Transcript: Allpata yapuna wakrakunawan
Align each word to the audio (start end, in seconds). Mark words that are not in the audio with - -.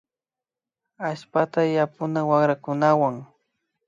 Allpata 1.07 1.61
yapuna 1.75 2.21
wakrakunawan 2.29 3.15